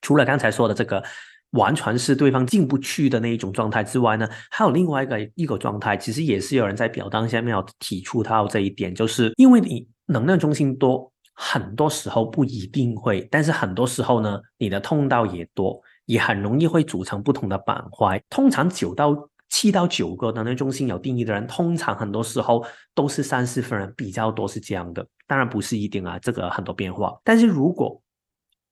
[0.00, 1.02] 除了刚才说的这个
[1.50, 18.20] 完全是对方进不去的那一种状态之外呢，还有另外一个一个状态，其实也是有人在表单下面有提出到这一点，就是因为你能量中心多，很多时候不一定会，但是很多时候呢，你的通道也多，也很容易会组成不同的板块。
[18.28, 19.14] 通常九到
[19.50, 25.06] 七到九个能量中心有定义的人，通常很多时候都是三四分人比较多，是这样的。
[25.26, 27.16] 当然不是一定啊，这个很多变化。
[27.22, 28.00] 但是如果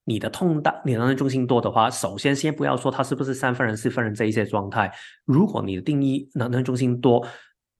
[0.04, 4.92] 你的通道、你能量中心多的话，首先先不要说它是不是三分人、四分人这一些状态。
[5.24, 7.24] 如果你的定义能量中心多、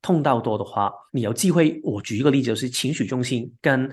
[0.01, 1.81] 通道多的话，你有机会。
[1.83, 3.91] 我举一个例子，就是情绪中心跟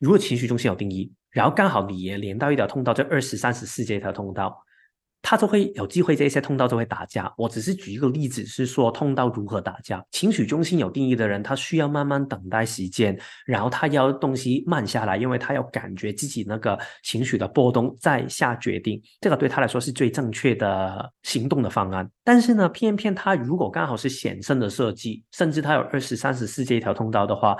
[0.00, 4.60] 如果情绪中心有定义，然后刚好你也连到一条通道，就二十三十四这条通道。
[5.22, 7.32] 他就会有机会，这些通道就会打架。
[7.38, 10.04] 我只是举一个例子，是说通道如何打架。
[10.10, 19.00] 情绪中心有定义的人，他需要慢慢等待时间，然后他要东西慢下来，因为他要感觉自己那个情绪的波动，再下决定。
[19.20, 22.10] 这个对他来说是最正确的行动的方案。
[22.24, 27.56] 但是呢，偏偏他如果刚好是显身的设计，甚至他有二十三十四这一条通道的话。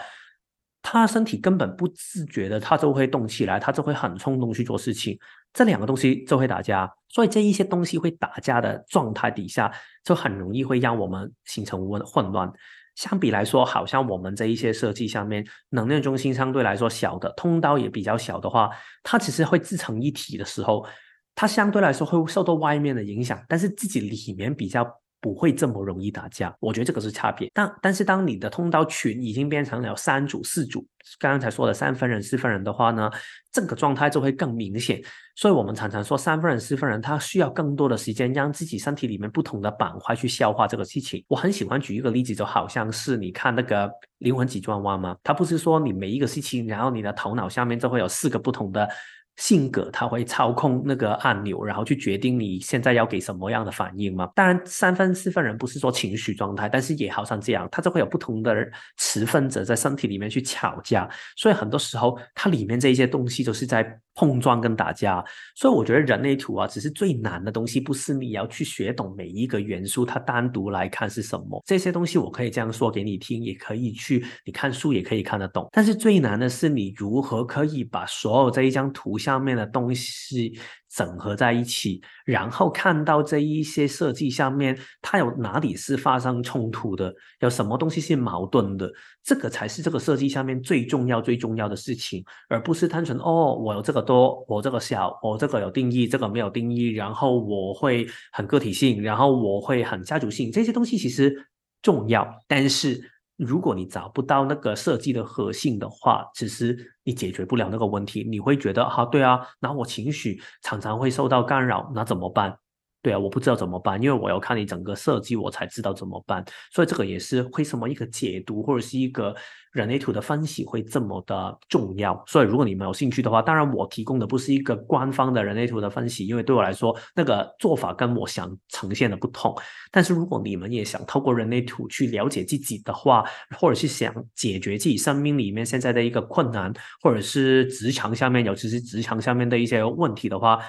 [0.85, 5.17] 他身体根本不自觉的，他就会动起来，他就会很冲动去做事情，
[5.53, 9.73] 这两个东西就会打架，所以这一些东西会打架的状态底下，
[10.05, 12.51] 就很容易会让我们形成混混乱。
[12.95, 18.71] 相比来说，好像我们这一些设计上面，能量中心相对来说小的，通道也比较小的话，
[19.03, 20.87] 它其实会自成一体的时候，
[21.35, 25.02] 它相对来说会受到外面的影响，但是自己里面比较。
[25.23, 27.49] 不会这么容易打架，我觉得这个是差别。
[27.55, 30.85] 但但是当你的通道群已经变成了三组、四组，
[31.21, 33.09] 刚才说的三分人、四分人的话呢，
[33.53, 35.01] 这个状态就会更明显。
[35.37, 41.25] 所以我们常常说三分人、四分人，他需要更多的时间让自己身体里面不同的板块去消化这个事情。
[41.29, 45.17] 我很喜欢举一个例子，就好像是你看那个灵魂急转弯吗？
[45.23, 48.89] 他不是说你每一个事情，然后你的头脑下面就会有四个不同的。
[49.37, 54.31] 性格他会操控那个按钮，然后去决定你现在要给什么样的反应吗？
[54.35, 58.55] 当然，三分四分人不是说情绪状态，但是也好像这样，它就会有不同的
[58.99, 65.25] 持分者在身体里面去吵架，所以很多时候它里面这些东西都是在碰撞跟打架。
[65.55, 71.63] 所以我觉得人类图啊，只是最难的东西，不是你要去学懂每一个元素，它单独来看是什么。
[71.65, 75.67] 这些东西我可以这样说给你听，也可以去你看书也可以看得懂。
[75.73, 79.13] 但是最难的是你如何可以把所有这一张图。
[79.23, 80.59] 下面的东西
[80.95, 88.91] 整合在一起，然后看到这一些设计下面，它有哪里是发生冲突的，有什么东西是矛盾的，
[89.23, 101.47] 这个才是这个设计下面最重要、最重要的事情，而不是单纯哦，我有这个多，我这个小，我这个有定义，这个没有定义，然后我会很个体性，然后我会很家族性，这些东西其实
[101.81, 103.11] 重要，但是。
[103.43, 108.23] 如果你找不到那个设计的核心的话，其实你解决不了那个问题。
[108.29, 112.57] 你会觉得，哈，对啊，那我情绪常常会受到干扰，那怎么办？
[113.03, 116.45] 对啊，我不知道怎么办，因为我要看你整个设计，我才知道怎么办。
[116.71, 119.35] 所以这个也是为什么一个解读或者是一个
[119.73, 122.23] 人类图的分析会这么的重要。
[122.29, 129.53] 所以如果你们有兴趣的话，当然我提供的不是一个官方的人类图的分析，因为对我来说那个做法跟我想呈现的不同。
[129.91, 133.25] 但是如果你们也想透过人类图去了解自己的话，
[133.59, 140.61] 或者是想解决自己生命里面现在的一个困难，或者是职场下面，尤其是职场下面的一些问题的话。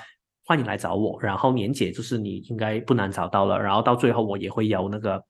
[0.45, 5.23] 欢迎来找我，然后年姐就是你应该不难找到了，然后到最后我也会有那个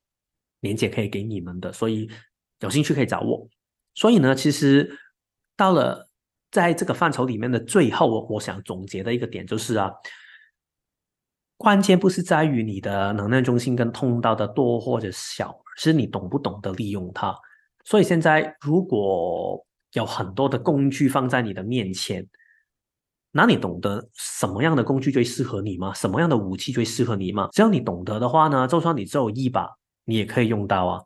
[0.60, 2.10] 年姐可以给你们的，所以
[2.62, 3.48] 有兴趣可以找我。
[3.94, 4.98] 所以呢，其实
[5.56, 6.10] 到了
[6.50, 9.92] 在这个范畴里面的最后，我我想总结的一个点就是啊，
[11.58, 17.38] 关键不是在于你的能量中心跟通道的多或者小，是你懂不懂得利用它。
[17.86, 22.28] 所以现在如果有很多的工具放在你的面前。
[23.36, 25.92] 那你懂得什么样的工具最适合你吗？
[25.96, 27.50] 什么样的武器最适合你吗？
[27.52, 29.68] 只要你懂得的话呢，就算你只有一把，
[30.06, 31.02] 你也可以用到啊。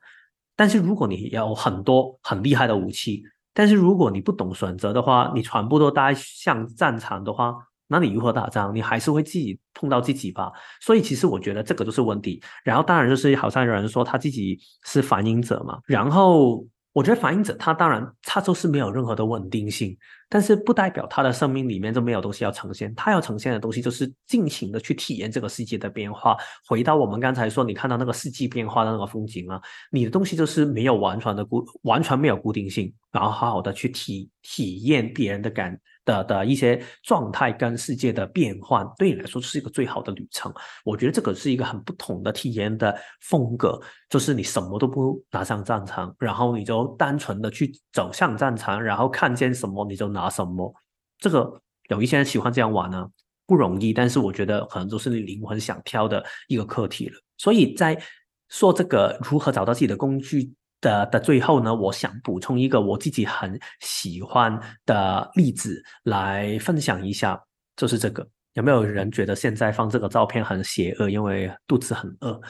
[0.57, 7.55] 但是如果你有很多很厉害的武器，但是如果你不懂选择的话，你全部都带向战场的话，
[7.87, 8.75] 那你如何打仗？
[8.75, 10.51] 你还是会自己碰到自己吧。
[10.81, 12.43] 所以其实我觉得这个就是问题。
[12.65, 16.67] 然后当然就是好像有人说他自己是反应者嘛，然后。
[16.93, 19.95] 我觉得反应者他当然他就是没有任何的稳定性，
[20.29, 22.93] 但是不代表他的生命里面就没有东西要呈现。
[22.95, 26.35] 他要呈现的东西就是尽情的去体验这个世界的变化。
[26.67, 29.61] 回到我们刚才说，你看到那个四季变化的那个风景啊，
[29.91, 35.79] 你的东西就是没有完全的固，完全没有固定性，然后好好的去体体验别人的感。
[36.07, 40.51] 的的一些状态跟世界的变换，对你来说是一个最好的旅程。
[40.85, 50.73] 我觉得这个是一个很不同的体验的风格，就是你什么都不拿上战场，然后你就单纯的去走向战场，然后看见什么你就拿什么。
[51.19, 53.05] 这个有一些人喜欢这样玩呢，
[53.45, 57.15] 不容易，但是我觉得可能都是你灵魂想挑的一个课题了。
[57.37, 58.01] 所以在
[58.47, 60.53] 说这个如何找到自己的工具。
[60.81, 67.41] 的的最后呢，我想补充一个我自己很喜欢的例子来分享一下，
[67.75, 68.27] 就是这个。
[68.53, 71.09] 有没有人觉得现在放这个照片很邪恶？
[71.09, 72.41] 因为肚子很饿。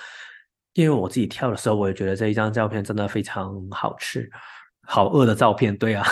[0.73, 4.29] 因为我自己跳的时候，我也觉得这一张照片真的非常好吃，
[4.83, 5.75] 好饿的照片。
[5.77, 6.05] 对啊，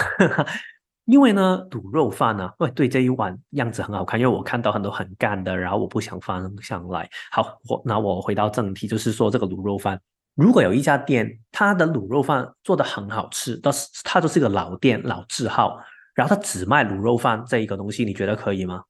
[1.05, 4.19] 因为呢，卤肉饭呢，喂，对这一碗样子很好看。
[4.19, 7.09] 因为我看到很多很干的，然后我不想放上来。
[7.31, 9.97] 好，我那我回到正题，就是说这个卤肉饭。
[10.35, 15.79] 如果有一家店，它的卤肉饭做的很好吃，但是它就是一个老店、老字号，
[16.13, 18.83] 然后它只卖卤肉饭这一个东西，你觉得可以吗？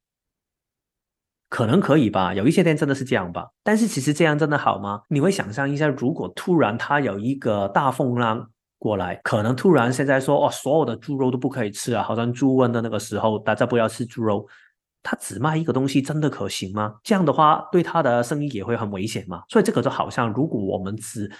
[1.48, 3.46] 可能可以吧，有一些店真的是这样吧。
[3.62, 5.02] 但是其实这样真的好吗？
[5.08, 14.44] 你会想象一下，如果突然它有一个大风浪过来，可能突然现在说哦，所有的猪肉都不可以吃啊，好像猪瘟的那个时候，大家不要吃猪肉。
[15.08, 16.92] 他只卖一个东西，真的可行吗？
[17.04, 19.40] 这样的话，对他的生意也会很危险嘛。
[19.48, 21.30] 所以这个就好像，如果我们只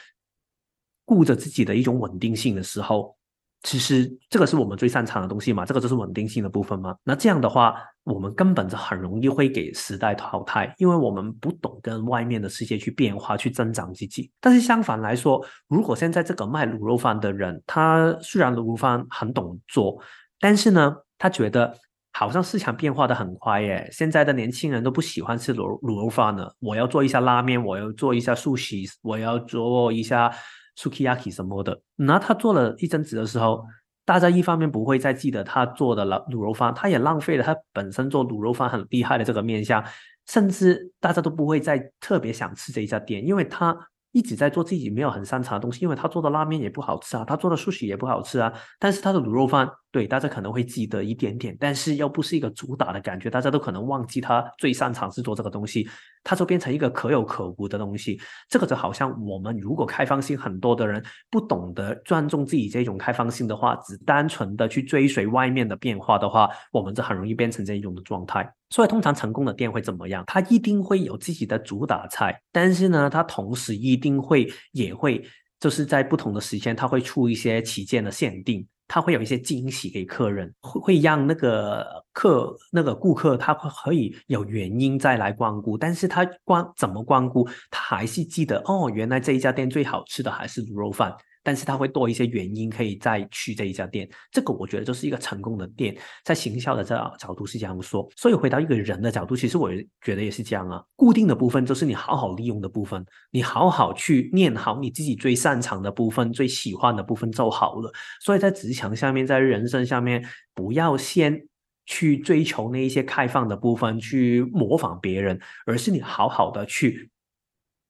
[1.04, 3.16] 顾着自己的一种稳定性的时候，
[3.64, 5.64] 其实这个是我们最擅长的东西嘛。
[5.64, 6.94] 这个就是稳定性的部分嘛。
[7.02, 14.30] 那这样的话，我们根本就很容易会给时代淘汰，因为我们不懂跟外面的世界去变化、去增长自己。
[14.40, 20.00] 但是相反来说，如果现在这个卖卤肉饭的人，他虽然卤肉饭很懂做，
[20.38, 21.76] 但是呢，他觉得。
[22.18, 26.50] 好像市场变化的很快耶，现在的年轻人都不喜欢吃卤卤肉饭了。
[26.60, 30.32] 我要做一下拉面，我要做一下寿司，我要做一下
[30.78, 31.78] sukiyaki 什么的。
[31.94, 33.62] 那他做了一阵子的时候，
[34.06, 39.84] 大家一方面不会再记得他做的了卤肉饭，他也浪费了他本身做卤肉饭很厉害的这个面相，
[40.26, 43.76] 甚至大家都不会再特别想吃这一家店，因为他。
[44.16, 48.50] 一直在做自己没有很擅长的东西，因为他做的拉面也不好吃啊，他做的寿喜也不好吃啊。
[48.78, 55.86] 但是他的卤肉饭，对大家可能会记得一点点，但是又不是一个主打的感觉，大家都可能忘记他最擅长是做这个东西，
[56.28, 58.20] 它就变成一个可有可无的东西。
[58.50, 61.00] 这个就好像我们如果开放性很多的人
[61.30, 68.52] 不懂得尊重自己这种开放性的话，只单纯的去追随外面的变化的话，我们就很容易变成这一种的状态。
[68.70, 70.24] 所以，通常成功的店会怎么样？
[70.26, 75.24] 它一定会有自己的主打菜，但是呢，它同时一定会也会
[75.60, 91.14] 就是在不同的时间，它会出一些旗舰的限定，他会有一些惊喜给客人，会会让那个客那个顾客他可以有原因再来光顾，但是他光怎么光顾，他还是记得哦，原来这一家店最好吃的还是卤肉饭。
[91.46, 98.04] 但是他会多一些原因可以再去这一家店，这个我觉得就是一个成功的店，在行销的这角度是这样说。
[98.16, 99.70] 所以回到一个人的角度，其实我
[100.02, 100.82] 觉得也是这样啊。
[100.96, 107.92] 固定的部分就是你好好利用的部分，你好好去念好你自己最擅长的部分、最喜欢的部分就好了。
[108.20, 111.46] 所以在职场下面，在人生下面，不要先
[111.84, 117.08] 去追求那一些开放的部分，去模仿别人，而是你好好的去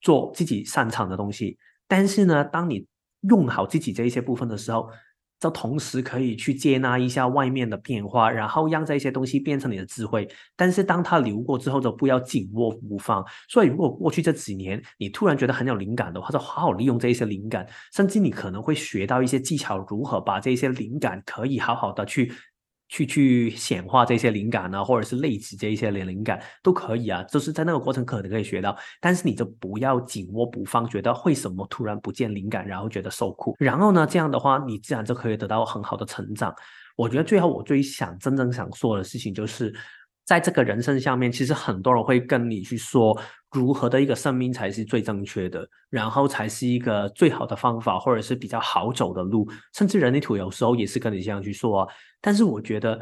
[0.03, 1.57] 做自己擅长的东西。
[1.89, 2.87] 但是呢，当你
[3.23, 4.89] 用好自己这一些部分的时候，
[5.39, 10.27] 就同时可以去接纳一下外面的变化，然后让这些东西变成你的智慧。
[10.57, 13.23] 但是当它流过之后，就不要紧握不放。
[13.49, 22.33] 所以，如果过去这几年你突然觉得很有灵感的话，就好好利用这一些灵感，甚至你可能会学到一些技巧，如何把这些灵感可以好好的去。
[22.89, 36.55] 去去显化这些灵感呢，或者是累积这一些灵灵感都可以啊，就是在那个过程可能可以学到，但是你就不要紧握不放，觉得为什么突然不见灵感，然后觉得受苦，然后呢，这样的话你自然就可以得到很好的成长。
[36.97, 39.75] 我觉得最后我最想真正想说的事情就是。
[40.27, 43.17] 在这个人生下面，其实很多人会跟你去说，
[43.53, 49.49] 如何的一个生命才是最正确的，然后才是一个最好的方法，或者是比较好走的路。
[49.73, 51.95] 甚至人类图有时候也是跟你这样去说啊。
[52.21, 53.01] 但是我觉得，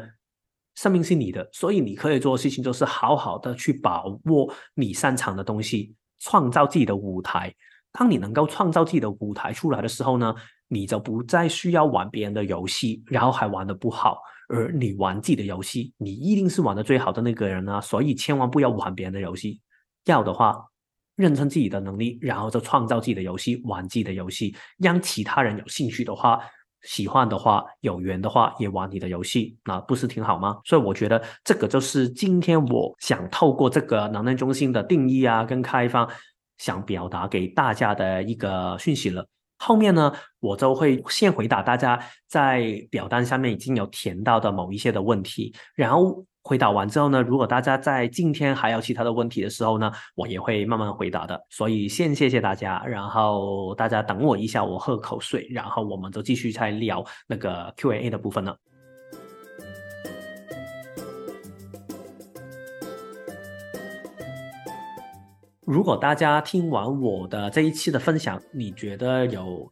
[0.75, 7.51] 生命是你的，所以你可以做的事情就是好好的去把握你擅长的东西，创造自己的舞台。
[7.91, 10.35] 当你能够创造自己的舞台出来的时候呢，
[10.67, 14.19] 你就不再需要玩别人的游戏，然后还玩的不好。
[14.47, 17.81] 而你玩自己的游戏，你一定是玩的最好的那个人啊！
[17.81, 19.59] 所以千万不要玩别人的游戏。
[20.05, 20.55] 要的话，
[21.15, 26.39] 认清自己的能力，然后就创造自己的游戏，玩自己的游戏，让其他人有兴趣的话、
[26.83, 30.59] 喜欢的话、有缘的话，也玩你的游戏，那不是挺好吗？
[30.63, 36.07] 所以我觉得这个就是今天我想透过这个能量中心的定义啊，跟开放，
[36.59, 39.27] 想表达给大家的一个讯息了。
[39.65, 51.41] 后面呢，我都会先回答大家在表单下面已经有填到的某一些的问题，然后回答完之后呢，如果大家在今天还有其他的问题的时候呢，我也会慢慢回答的。
[51.49, 58.55] 所以先谢谢大家，然后大家等我一下，我喝口水，然后我们就继续再聊那个 Q&A 的部分了。
[65.65, 69.67] 如果大家听完我的这一期的分享，你觉得有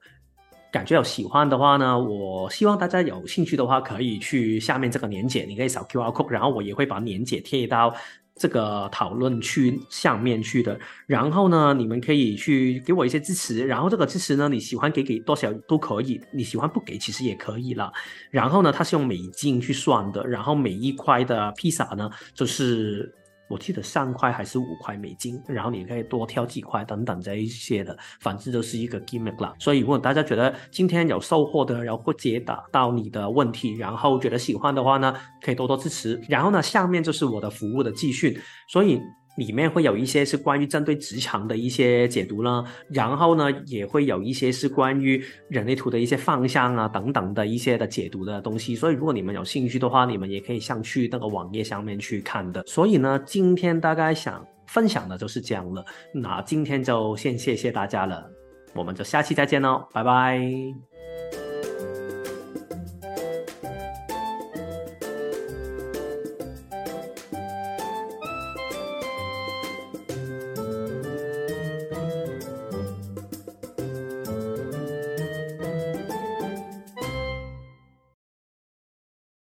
[0.72, 2.00] 感觉有喜欢的话呢？
[2.00, 7.96] 我希望大家有兴趣的话，可以去下面这个链接，你可以扫 Q R code，然后我也会把链接贴到
[8.36, 10.80] 这个讨论区上面去的。
[11.06, 17.94] 然后呢，你们可以去给我一些支持，然后这个支持呢，你喜欢给给多少都可以，你喜欢不给其实也可以了。
[18.32, 23.14] 然后呢，它是用美金去算的，然后每一块的披萨呢，就是。
[23.54, 29.54] 我记得三块还是五块美金，然后你可以多挑几块等等这一些的，反正就是一个 gimmick 啦。
[29.60, 36.20] 所以如果大家觉得今天有收获的，然后会解答到你的问题，然后觉得喜欢的话呢，可以多多支持。
[36.28, 39.00] 然后呢，下面就是我的服务的继续，所以。
[39.36, 48.76] 里面会有一些是关于针对职场的一些解读呢，然后呢也会有一些是关于人类图的一些方向啊等等的一些的解读的东西。
[48.76, 52.64] 所以如果你们有兴趣的话，你们也可以上去那个网页上面去看的。
[52.68, 55.84] 所以呢，今天大概想分享的就是这样了。
[56.14, 58.30] 那今天就先谢谢大家了，
[58.76, 60.93] 我们就下期再见喽，拜拜。